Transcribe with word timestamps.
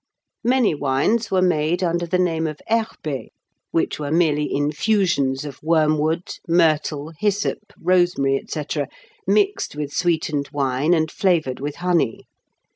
Many 0.43 0.73
wines 0.73 1.29
were 1.29 1.43
made 1.43 1.83
under 1.83 2.07
the 2.07 2.17
name 2.17 2.47
of 2.47 2.59
herbés, 2.67 3.27
which 3.69 3.99
were 3.99 4.09
merely 4.09 4.51
infusions 4.51 5.45
of 5.45 5.59
wormwood, 5.61 6.39
myrtle, 6.47 7.11
hyssop, 7.19 7.59
rosemary, 7.79 8.41
&c., 8.49 8.63
mixed 9.27 9.75
with 9.75 9.93
sweetened 9.93 10.49
wine 10.51 10.95
and 10.95 11.11
flavoured 11.11 11.59
with 11.59 11.75
honey. 11.75 12.25